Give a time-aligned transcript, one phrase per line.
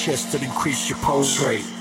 [0.00, 1.79] chest to increase your pulse rate.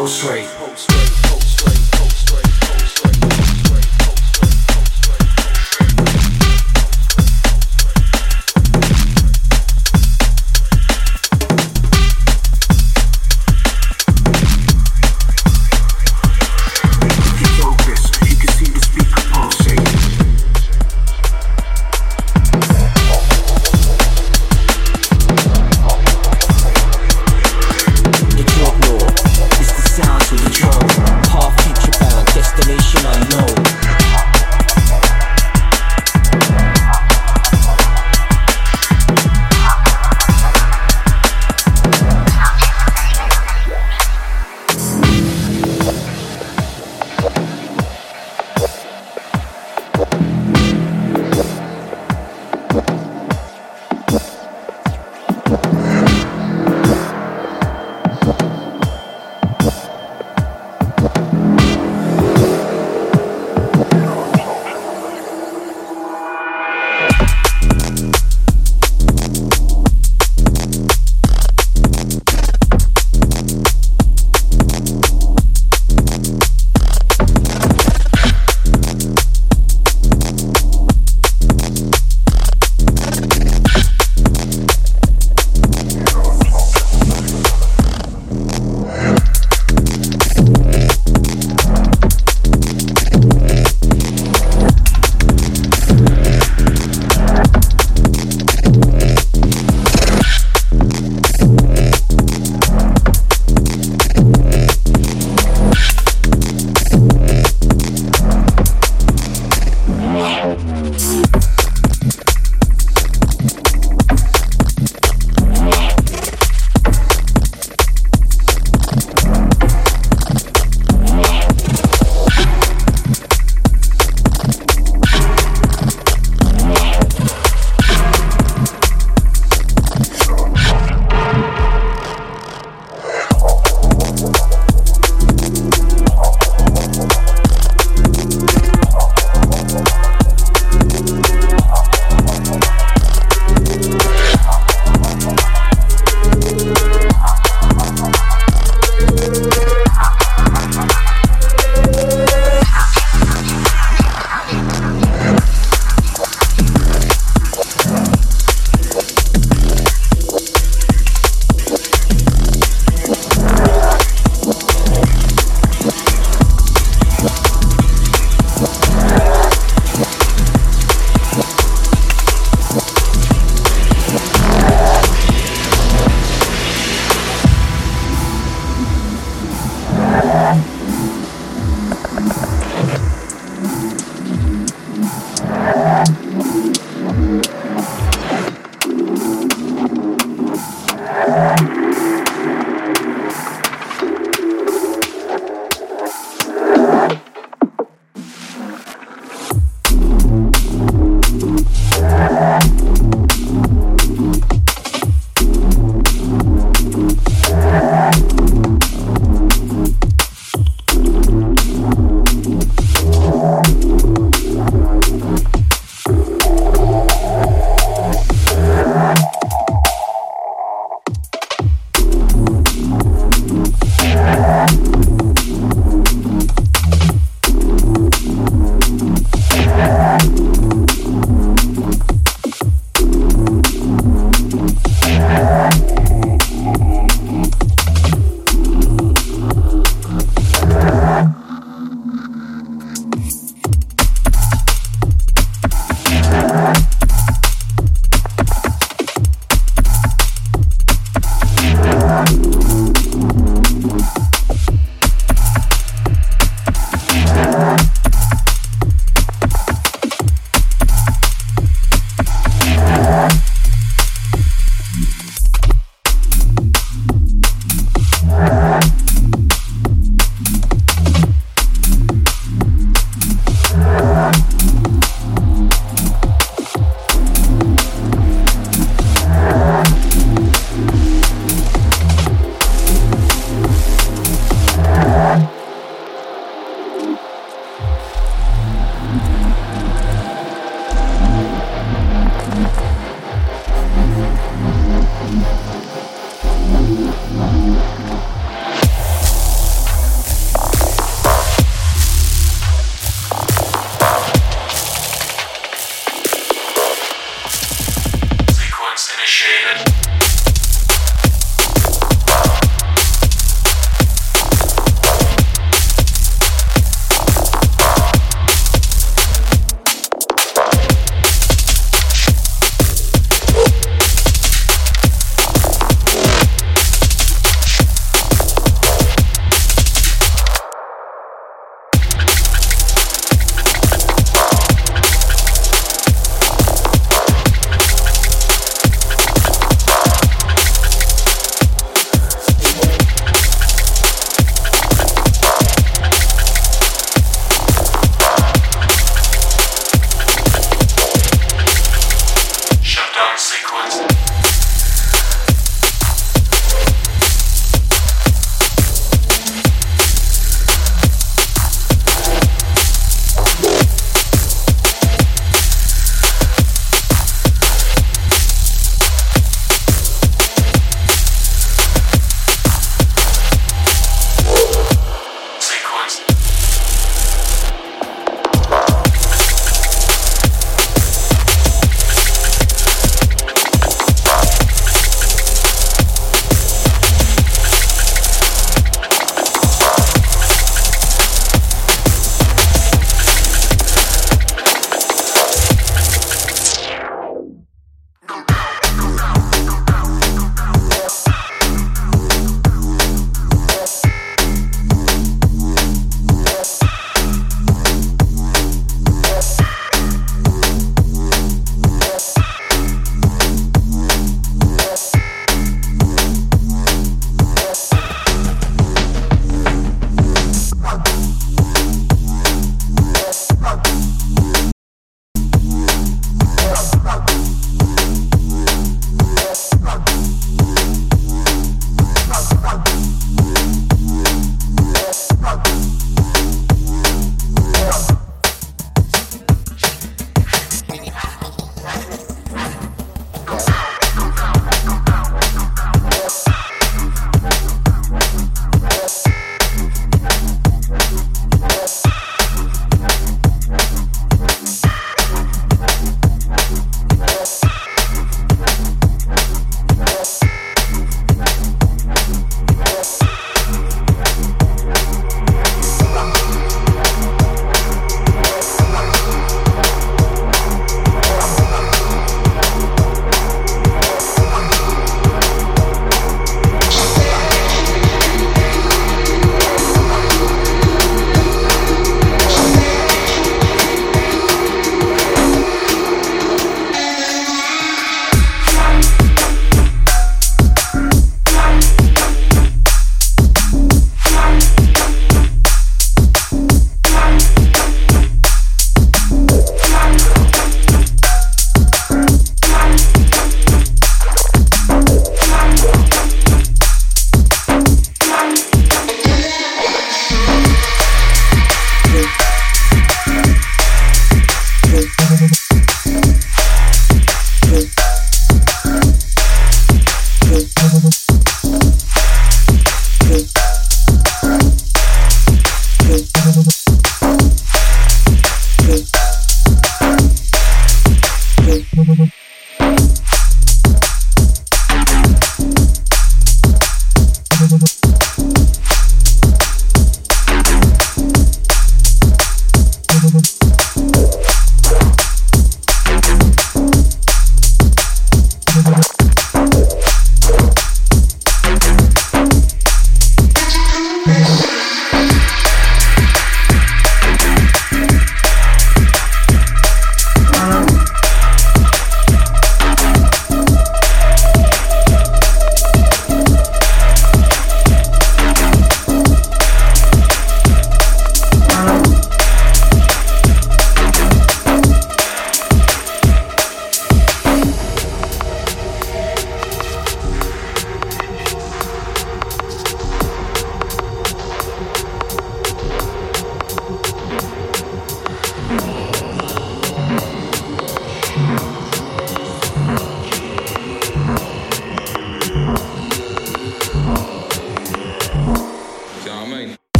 [0.00, 0.39] Your rate.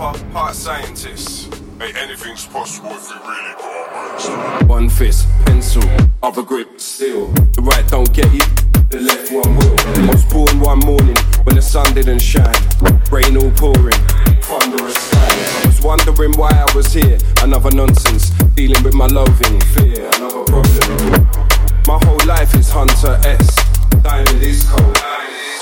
[0.00, 1.54] rapper, heart scientist.
[1.78, 5.82] Hey, anything's possible if you really put One fist, pencil,
[6.22, 7.28] other grip, steel.
[7.54, 8.40] The right don't get you,
[8.90, 9.76] the left one will.
[9.80, 12.54] I was born one morning when the sun didn't shine.
[13.10, 14.00] Rain all pouring,
[14.42, 15.64] thunderous skies.
[15.64, 17.18] I was wondering why I was here.
[17.42, 21.28] Another nonsense, dealing with my loathing, fear, another problem.
[21.86, 23.56] My whole life is Hunter S.
[24.02, 24.96] Diamond is cold.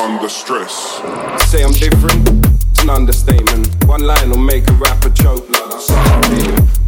[0.00, 1.02] Under stress.
[1.50, 2.37] Say I'm different
[2.88, 3.84] an understatement.
[3.84, 5.44] One line will make a rapper choke
[5.80, 6.24] start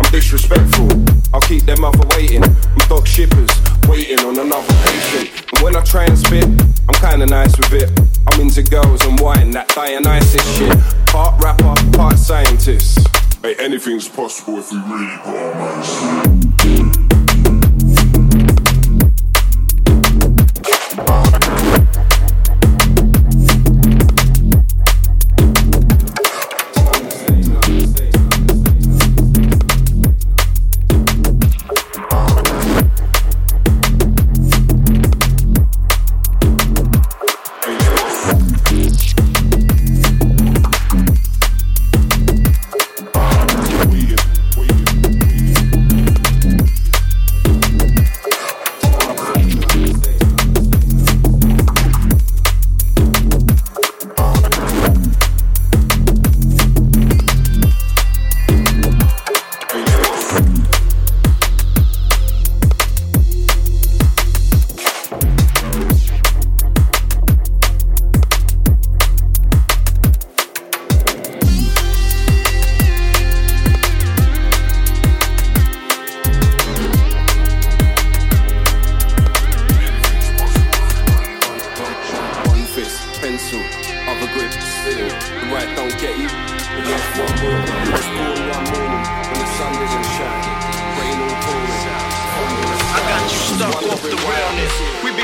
[0.01, 0.89] I'm disrespectful,
[1.33, 2.43] I'll keep them other waiting.
[2.43, 3.51] I'm dog shippers,
[3.89, 5.31] waiting on another patient.
[5.53, 6.45] And when I try and spit,
[6.89, 7.91] I'm kinda nice with it.
[8.29, 10.77] I'm into girls and wine, that Dionysus shit.
[11.07, 13.07] Part rapper, part scientist.
[13.43, 17.20] Hey, anything's possible if we really put our minds to it.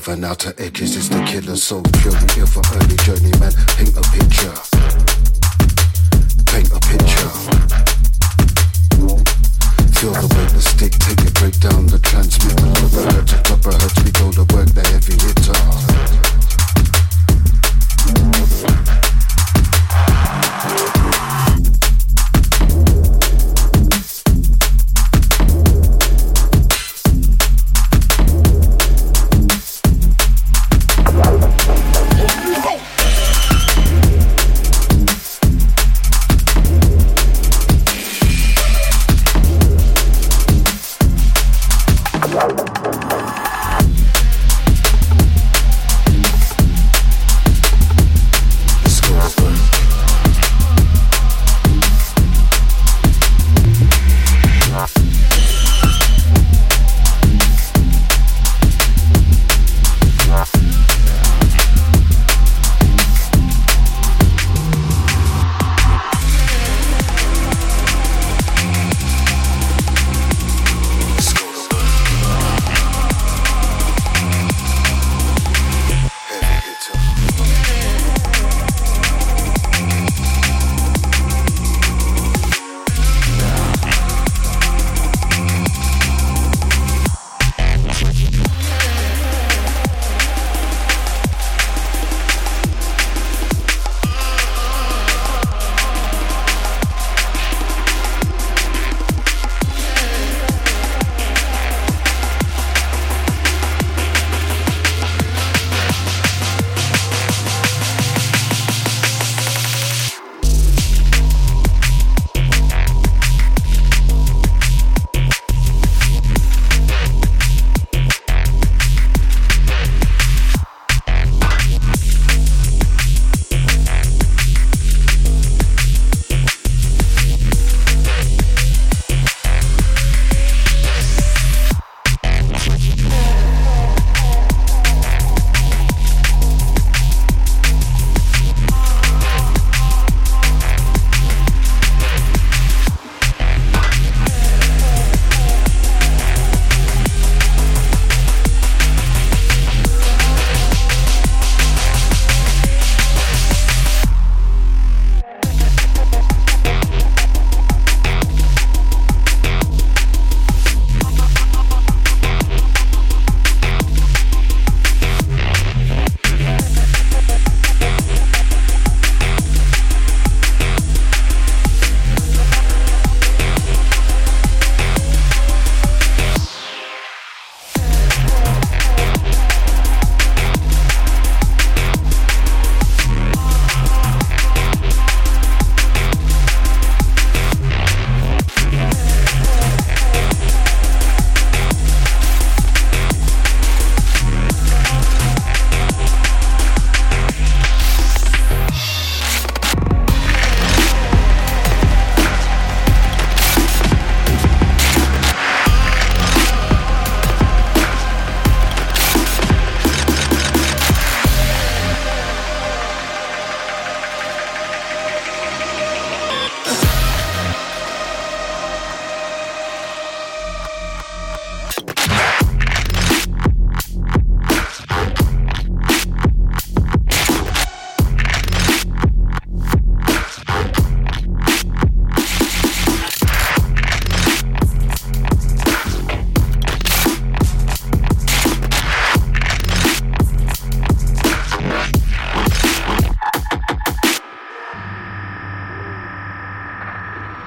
[0.00, 3.52] seven outer edges is the killer soul fury of for early journeyman.
[3.76, 4.69] Paint a picture.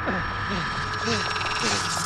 [0.06, 0.28] ね
[1.04, 1.28] えね
[1.62, 2.03] えねえ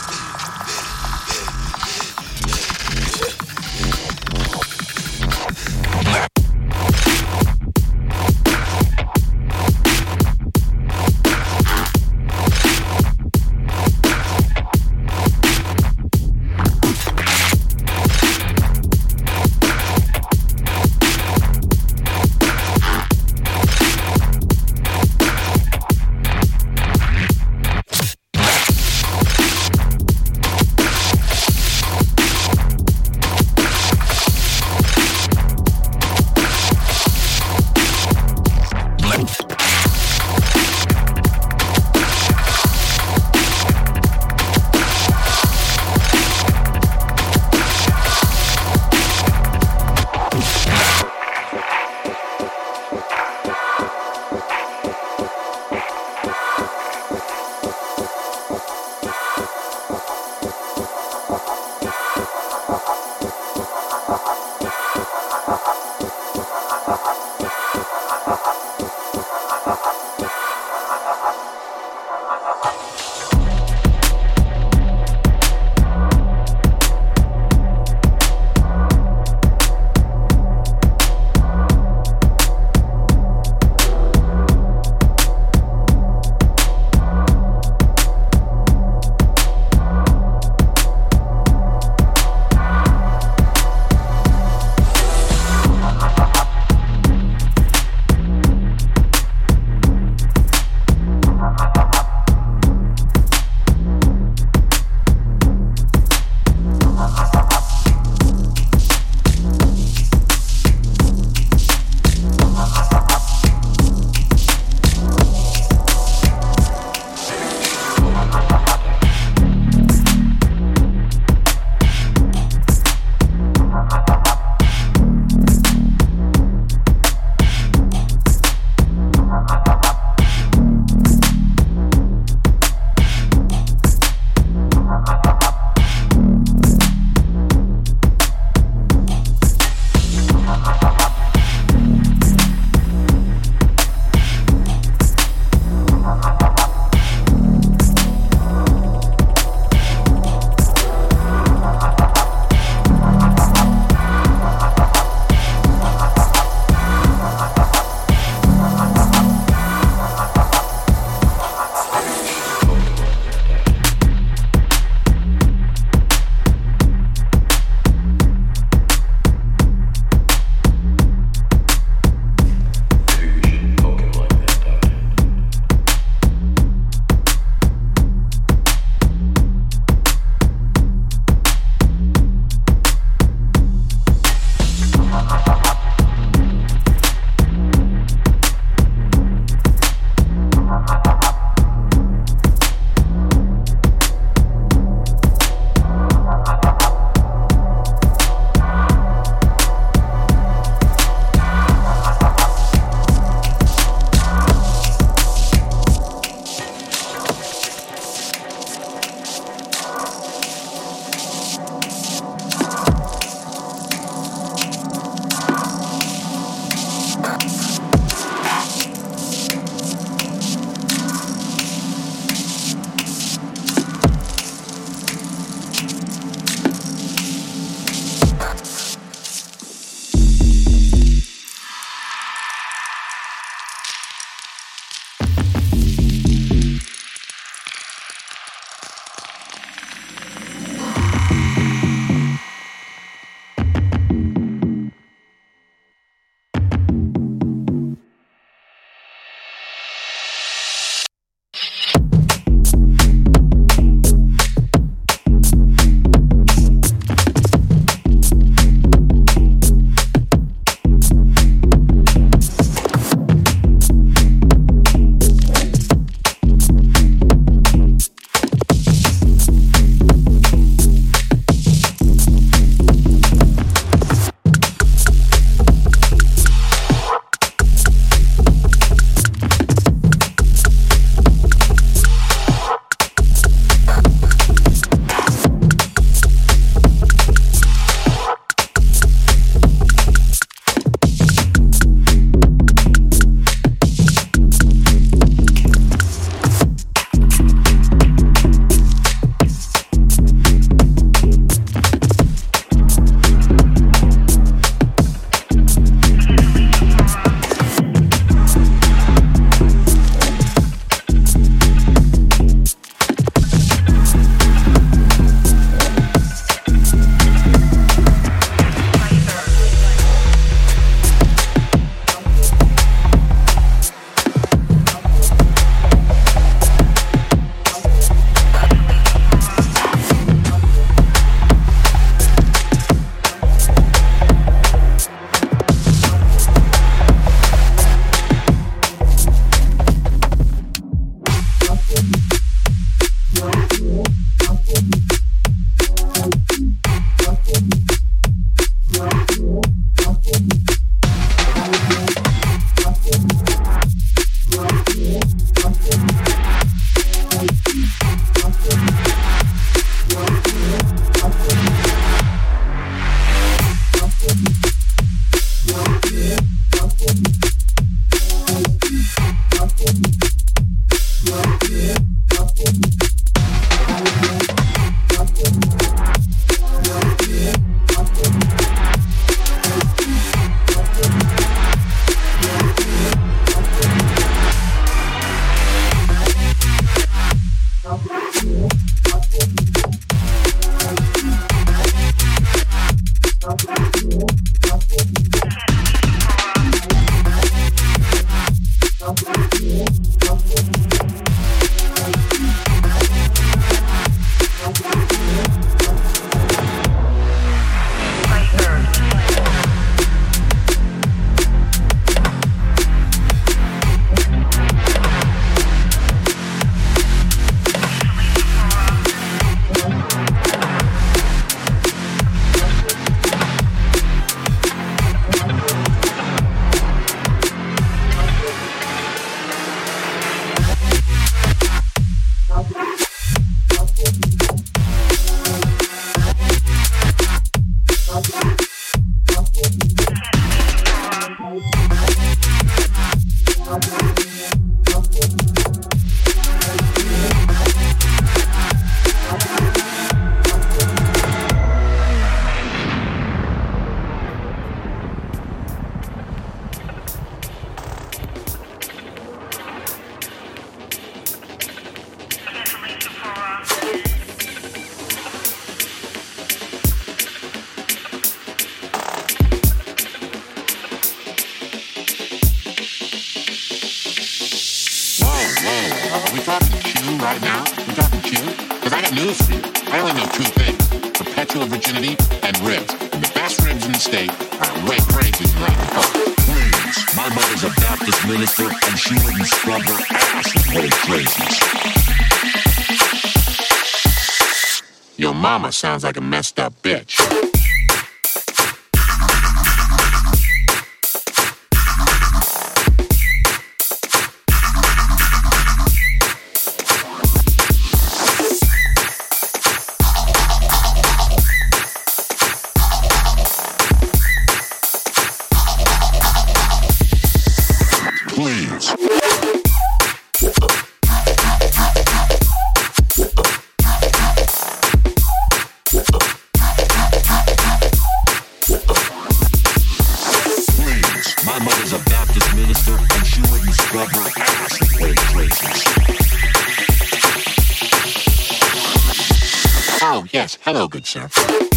[540.38, 540.58] yes.
[540.62, 541.77] Hello, good sir.